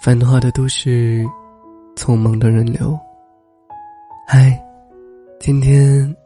[0.00, 1.28] 繁华的都市，
[1.94, 2.98] 匆忙的人流。
[4.26, 4.58] 嗨，
[5.38, 6.16] 今天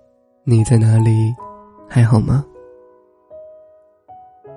[0.44, 1.34] 你在哪里？
[1.88, 2.44] 还好吗？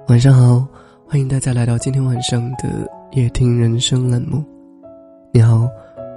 [0.08, 0.68] 晚上好，
[1.08, 4.46] 欢迎大家来到今天晚上的夜听人生栏目。
[5.32, 5.68] 你好，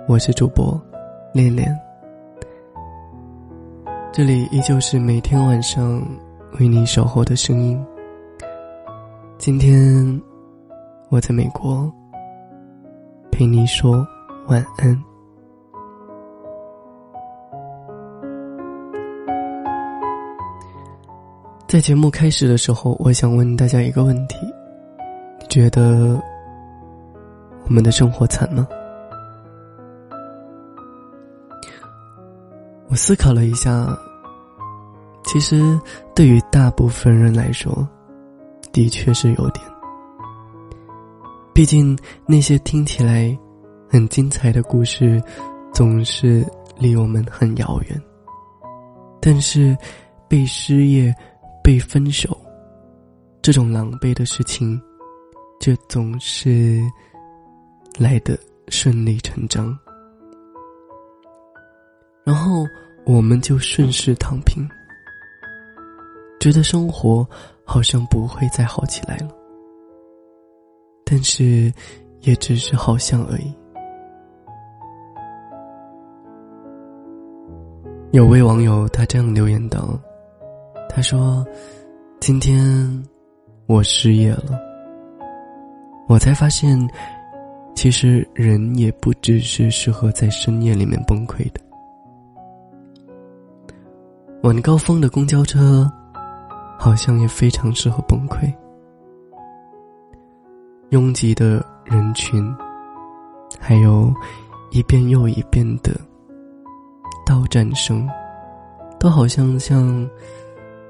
[0.06, 0.78] 我是主播
[1.32, 1.74] 恋恋。
[4.12, 6.06] 这里依旧是每天晚上
[6.58, 7.82] 为你守候的声音。
[9.38, 10.20] 今天
[11.08, 11.90] 我在美国。
[13.40, 14.06] 陪你说
[14.48, 15.04] 晚安。
[21.66, 24.36] 在节目开始的时候，我想问大家一个问题：
[25.40, 26.20] 你觉得
[27.64, 28.68] 我们的生活惨吗？
[32.90, 33.88] 我思考了一下，
[35.24, 35.80] 其实
[36.14, 37.88] 对于大部分人来说，
[38.70, 39.69] 的确是有点。
[41.52, 43.36] 毕竟，那些听起来
[43.88, 45.22] 很精彩的故事，
[45.74, 46.46] 总是
[46.78, 48.02] 离我们很遥远。
[49.20, 49.76] 但是，
[50.28, 51.14] 被失业、
[51.62, 52.34] 被分手，
[53.42, 54.80] 这种狼狈的事情，
[55.60, 56.80] 却总是
[57.98, 59.76] 来的顺理成章。
[62.24, 62.64] 然后，
[63.04, 64.66] 我们就顺势躺平，
[66.38, 67.28] 觉得生活
[67.64, 69.39] 好像不会再好起来了。
[71.12, 71.72] 但是，
[72.20, 73.52] 也只是好像而已。
[78.12, 79.98] 有位网友他这样留言道
[80.88, 81.44] ：“他说，
[82.20, 83.04] 今天
[83.66, 84.56] 我失业了，
[86.06, 86.78] 我才发现，
[87.74, 91.60] 其实人也不只是适合在深夜里面崩溃的。
[94.44, 95.90] 晚高峰的公交车，
[96.78, 98.48] 好像也非常适合崩溃。”
[100.90, 102.54] 拥挤的人群，
[103.60, 104.12] 还有
[104.72, 105.94] 一遍又一遍的
[107.24, 108.08] 到站声，
[108.98, 110.08] 都好像像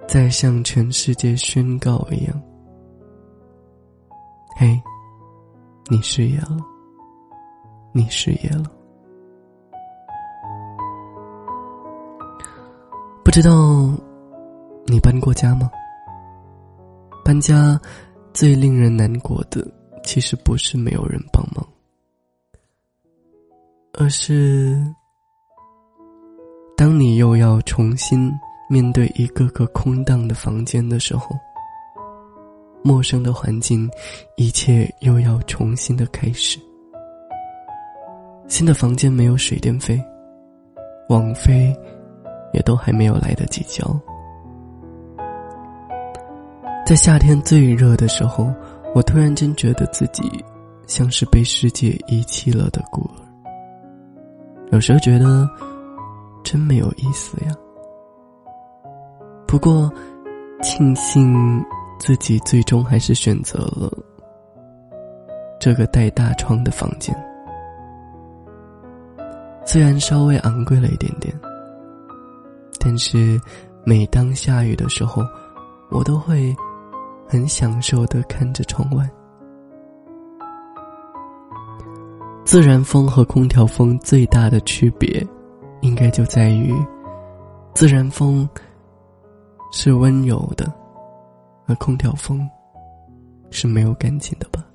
[0.08, 2.42] 在向全世界宣告一样
[4.56, 4.80] ：“嘿，
[5.90, 6.56] 你失业了，
[7.92, 8.64] 你失业了。”
[13.22, 13.50] 不知道
[14.86, 15.70] 你搬过家吗？
[17.22, 17.78] 搬家
[18.32, 19.62] 最令人难过的。
[20.10, 21.64] 其实不是没有人帮忙，
[23.92, 24.76] 而是
[26.76, 28.28] 当你又要重新
[28.68, 31.38] 面对一个个空荡的房间的时候，
[32.82, 33.88] 陌生的环境，
[34.36, 36.58] 一切又要重新的开始。
[38.48, 40.04] 新的房间没有水电费，
[41.08, 41.72] 网费
[42.52, 43.86] 也都还没有来得及交。
[46.84, 48.52] 在夏天最热的时候。
[48.92, 50.44] 我突然间觉得自己
[50.86, 53.22] 像是被世界遗弃了的孤儿，
[54.72, 55.48] 有时候觉得
[56.42, 57.54] 真没有意思呀。
[59.46, 59.88] 不过，
[60.60, 61.64] 庆幸
[62.00, 63.92] 自己最终还是选择了
[65.60, 67.16] 这个带大窗的房间，
[69.64, 71.32] 虽然稍微昂贵了一点点，
[72.80, 73.40] 但是
[73.84, 75.22] 每当下雨的时候，
[75.90, 76.52] 我都会。
[77.30, 79.08] 很享受的看着窗外，
[82.44, 85.24] 自然风和空调风最大的区别，
[85.80, 86.74] 应该就在于，
[87.72, 88.48] 自然风
[89.70, 90.74] 是温柔的，
[91.68, 92.44] 而空调风
[93.52, 94.66] 是没有感情的吧。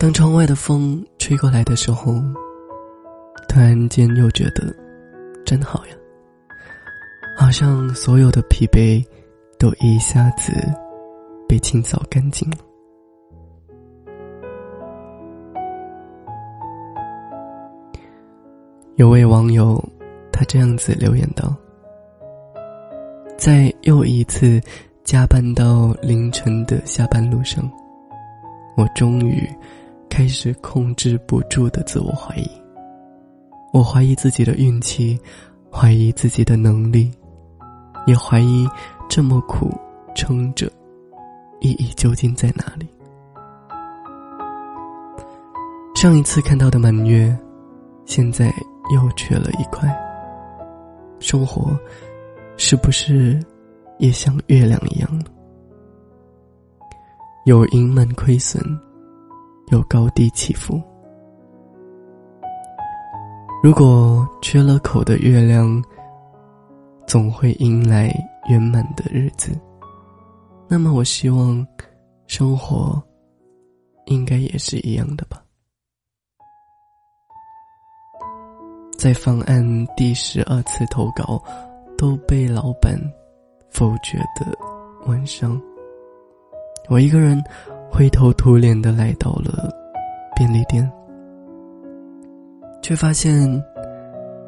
[0.00, 2.14] 当窗外的风吹过来的时候，
[3.48, 4.74] 突然间又觉得
[5.46, 5.92] 真好呀。
[7.48, 9.02] 好像所有的疲惫，
[9.58, 10.52] 都一下子
[11.48, 12.58] 被清扫干净了。
[18.96, 19.82] 有位网友，
[20.30, 21.56] 他这样子留言道
[23.38, 24.60] ：“在又一次
[25.02, 27.66] 加班到凌晨的下班路上，
[28.76, 29.48] 我终于
[30.10, 32.46] 开始控制不住的自我怀疑。
[33.72, 35.18] 我怀疑自己的运气，
[35.72, 37.10] 怀疑自己的能力。”
[38.08, 38.66] 也怀疑
[39.06, 39.70] 这么苦
[40.14, 40.66] 撑着，
[41.60, 42.88] 意义究竟在哪里？
[45.94, 47.38] 上一次看到的满月，
[48.06, 48.46] 现在
[48.94, 49.94] 又缺了一块。
[51.20, 51.78] 生活
[52.56, 53.38] 是不是
[53.98, 55.22] 也像月亮一样？
[57.44, 58.62] 有盈满亏损，
[59.70, 60.80] 有高低起伏。
[63.62, 65.84] 如果缺了口的月亮。
[67.08, 68.14] 总会迎来
[68.50, 69.58] 圆满的日子。
[70.68, 71.66] 那么，我希望
[72.26, 73.02] 生活
[74.04, 75.42] 应该也是一样的吧。
[78.98, 79.64] 在方案
[79.96, 81.42] 第十二次投稿
[81.96, 83.00] 都被老板
[83.70, 84.46] 否决的
[85.06, 85.58] 晚上，
[86.90, 87.42] 我一个人
[87.90, 89.74] 灰头土脸的来到了
[90.36, 90.86] 便利店，
[92.82, 93.48] 却发现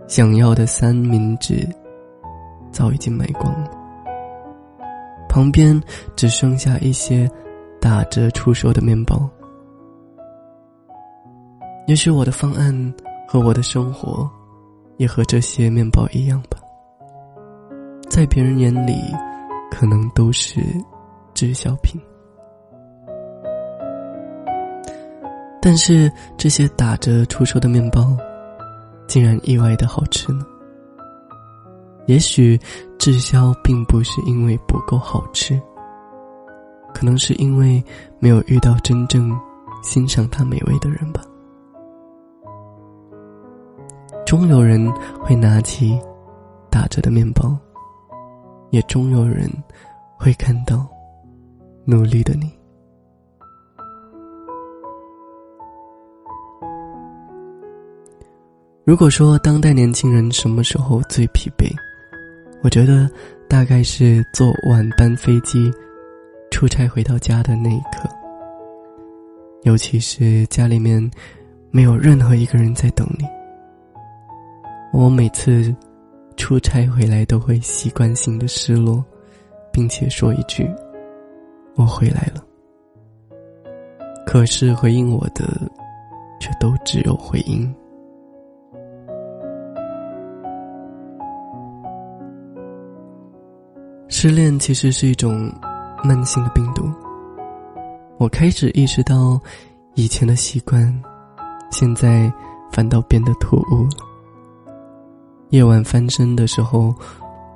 [0.06, 1.66] 想要的三明治
[2.72, 3.70] 早已经卖光了，
[5.28, 5.80] 旁边
[6.16, 7.30] 只剩下一些
[7.80, 9.28] 打折出售的面包。
[11.86, 12.94] 也许我的方案
[13.26, 14.30] 和我的生活。
[14.96, 16.58] 也和这些面包一样吧，
[18.10, 18.92] 在别人眼里，
[19.70, 20.60] 可能都是
[21.32, 21.98] 滞销品。
[25.58, 28.14] 但是这些打折出售的面包，
[29.06, 30.44] 竟然意外的好吃呢。
[32.10, 32.58] 也许
[32.98, 35.56] 滞销并不是因为不够好吃，
[36.92, 37.80] 可能是因为
[38.18, 39.30] 没有遇到真正
[39.80, 41.22] 欣赏它美味的人吧。
[44.26, 45.96] 终有人会拿起
[46.68, 47.56] 打折的面包，
[48.70, 49.48] 也终有人
[50.18, 50.84] 会看到
[51.84, 52.50] 努力的你。
[58.82, 61.72] 如果说当代年轻人什么时候最疲惫，
[62.62, 63.08] 我觉得
[63.48, 65.70] 大概是坐晚班飞机
[66.50, 68.08] 出差回到家的那一刻，
[69.62, 71.10] 尤其是家里面
[71.70, 73.24] 没有任何一个人在等你。
[74.92, 75.74] 我每次
[76.36, 79.02] 出差回来都会习惯性的失落，
[79.72, 80.68] 并且说一句
[81.76, 82.44] ：“我回来了。”
[84.26, 85.44] 可是回应我的，
[86.40, 87.74] 却都只有回音。
[94.22, 95.50] 失恋其实是一种
[96.04, 96.86] 慢性的病毒。
[98.18, 99.40] 我开始意识到，
[99.94, 101.02] 以前的习惯，
[101.70, 102.30] 现在
[102.70, 104.06] 反倒变得突兀了。
[105.48, 106.94] 夜晚翻身的时候，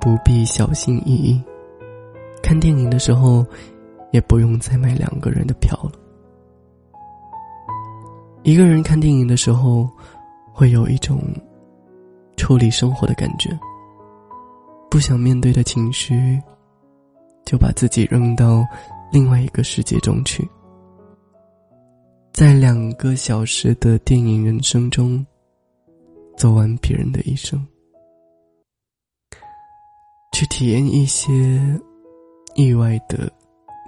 [0.01, 1.39] 不必小心翼翼；
[2.41, 3.45] 看电影的时候，
[4.09, 5.91] 也不用再买两个人的票了。
[8.41, 9.87] 一个人看电影的时候，
[10.51, 11.21] 会有一种
[12.37, 13.55] 抽离生活的感觉。
[14.89, 16.41] 不想面对的情绪，
[17.45, 18.65] 就把自己扔到
[19.11, 20.47] 另外一个世界中去，
[22.33, 25.25] 在两个小时的电影人生中，
[26.35, 27.65] 走完别人的一生。
[30.33, 31.31] 去体验一些
[32.55, 33.31] 意外的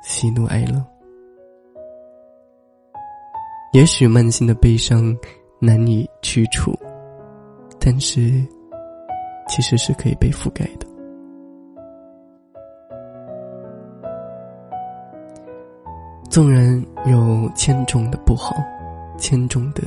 [0.02, 0.82] 喜怒哀乐。
[3.74, 5.14] 也许慢性的悲伤
[5.60, 6.74] 难以去除，
[7.82, 8.42] 但是
[9.50, 10.88] 其实是可以被覆盖的。
[16.38, 18.56] 纵然有千种的不好，
[19.18, 19.82] 千种的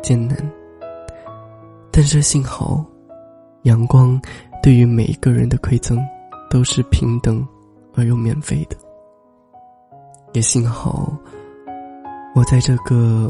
[0.00, 0.36] 艰难，
[1.90, 2.84] 但是幸好，
[3.62, 4.16] 阳光。
[4.62, 5.98] 对于每一个人的馈赠，
[6.48, 7.44] 都是平等
[7.96, 8.76] 而又免费的。
[10.34, 11.12] 也幸好，
[12.32, 13.28] 我在这个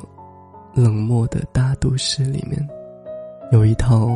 [0.75, 2.63] 冷漠的大都市里面，
[3.51, 4.11] 有一套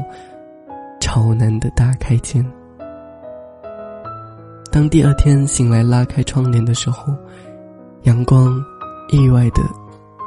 [1.01, 2.45] 朝南的大开间。
[4.71, 7.15] 当第二天醒来拉开窗帘的时候，
[8.03, 8.63] 阳光
[9.11, 9.63] 意外的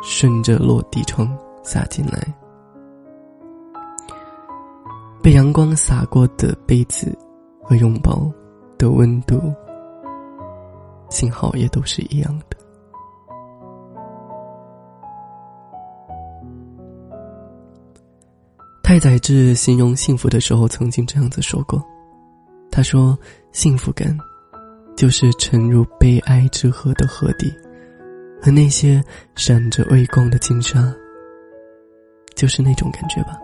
[0.02, 1.28] 顺着落地窗
[1.64, 2.20] 洒进来。
[5.22, 7.18] 被阳光洒过的被子
[7.62, 8.30] 和拥抱
[8.78, 9.40] 的温度，
[11.10, 12.58] 幸好也都是一样的。
[18.84, 21.82] 太宰治形容幸福的时候，曾经这样子说过
[22.70, 23.18] ：“他说，
[23.54, 24.16] 幸福感，
[24.96, 27.52] 就是沉入悲哀之河的河底，
[28.44, 29.02] 和那些
[29.36, 30.94] 闪着微光的金沙，
[32.36, 33.40] 就是那种感觉吧。”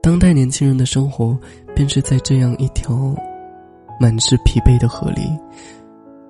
[0.00, 1.36] 当代年轻人的生活，
[1.74, 3.12] 便是在这样一条
[3.98, 5.36] 满是疲惫的河里，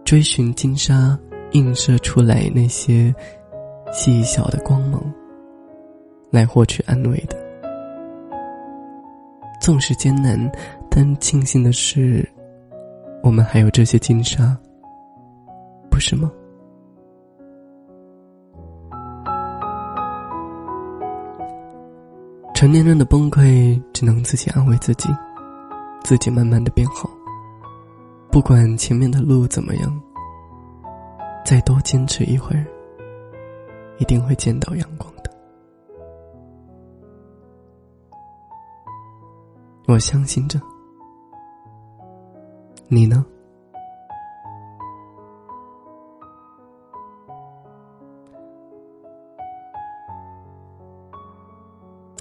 [0.02, 1.16] 追寻金沙
[1.52, 3.14] 映射出来那些
[3.92, 5.02] 细小的光芒，
[6.30, 7.36] 来获取安慰的。
[9.60, 10.50] 纵使艰难，
[10.90, 12.26] 但庆幸的是，
[13.22, 14.56] 我们还有这些金沙，
[15.90, 16.32] 不是吗？
[22.58, 25.08] 成年人的崩溃只能自己安慰自己，
[26.02, 27.08] 自己慢慢的变好。
[28.32, 30.02] 不管前面的路怎么样，
[31.44, 32.66] 再多坚持一会儿，
[33.98, 35.30] 一定会见到阳光的。
[39.86, 40.60] 我相信着，
[42.88, 43.24] 你呢？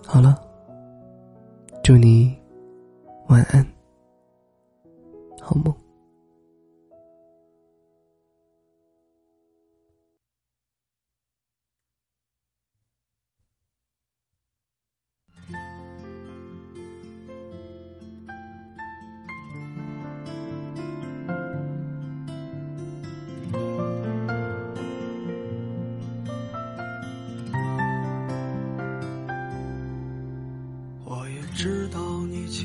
[0.10, 0.42] 好了
[1.84, 2.34] 祝你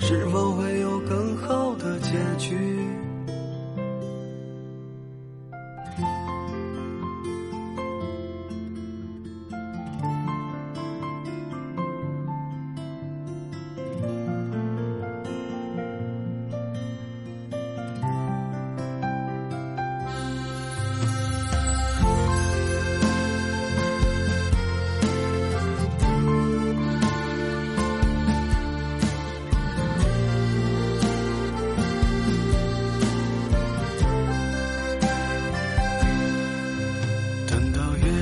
[0.00, 2.85] 是否会有更好的结局？